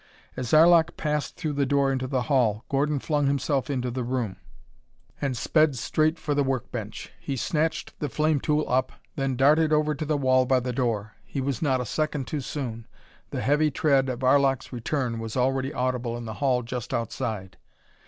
[0.35, 4.37] As Arlok passed through the door into the hall Gordon flung himself into the room,
[5.21, 7.11] and sped straight for the work bench.
[7.19, 11.13] He snatched the flame tool up, then darted over to the wall by the door.
[11.23, 12.87] He was not a second too soon.
[13.29, 17.57] The heavy tread of Arlok's return was already audible in the hall just outside.